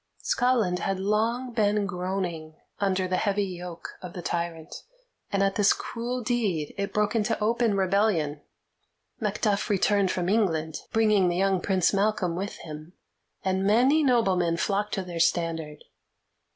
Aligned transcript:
Scotland 0.23 0.79
had 0.79 0.99
long 0.99 1.53
been 1.53 1.85
groaning 1.85 2.55
under 2.79 3.07
the 3.07 3.17
heavy 3.17 3.43
yoke 3.45 3.99
of 4.01 4.13
the 4.13 4.23
tyrant, 4.23 4.73
and 5.31 5.43
at 5.43 5.57
this 5.57 5.73
cruel 5.73 6.23
deed 6.23 6.73
it 6.75 6.91
broke 6.91 7.15
into 7.15 7.39
open 7.39 7.77
rebellion. 7.77 8.41
Macduff 9.19 9.69
returned 9.69 10.09
from 10.09 10.27
England, 10.27 10.77
bringing 10.91 11.29
the 11.29 11.37
young 11.37 11.61
Prince 11.61 11.93
Malcolm 11.93 12.35
with 12.35 12.57
him, 12.63 12.93
and 13.45 13.63
many 13.63 14.01
noblemen 14.01 14.57
flocked 14.57 14.95
to 14.95 15.03
their 15.03 15.19
standard. 15.19 15.83